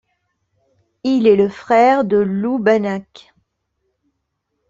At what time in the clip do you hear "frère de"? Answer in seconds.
1.47-2.17